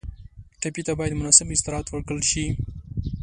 ټپي 0.61 0.81
ته 0.87 0.91
باید 0.99 1.17
مناسب 1.19 1.47
استراحت 1.51 1.87
ورکړل 1.89 2.21
شي. 2.31 2.45